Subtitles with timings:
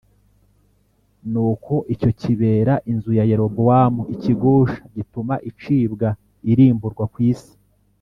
[1.31, 6.09] Nuko icyo kibera inzu ya Yerobowamu ikigusha, gituma icibwa
[6.51, 7.53] irimburwa ku isi